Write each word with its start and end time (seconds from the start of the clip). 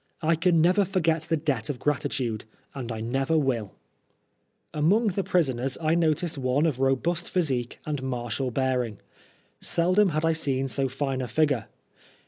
I 0.23 0.35
can 0.35 0.61
never 0.61 0.83
forget 0.83 1.21
the 1.29 1.37
debt 1.37 1.69
of 1.69 1.77
gratitude— 1.77 2.45
and 2.73 2.91
I 2.91 3.01
never 3.01 3.37
will! 3.37 3.75
Among 4.73 5.09
the 5.09 5.23
prisoners 5.23 5.77
I 5.79 5.93
noticed 5.93 6.39
ene 6.39 6.65
of 6.65 6.79
robust 6.79 7.29
physique 7.29 7.77
and 7.85 8.01
martial 8.01 8.49
bearing. 8.49 8.97
Seldom 9.61 10.09
had 10.09 10.25
I 10.25 10.31
seen 10.33 10.67
so 10.69 10.89
fine 10.89 11.21
a 11.21 11.27
figure. 11.27 11.67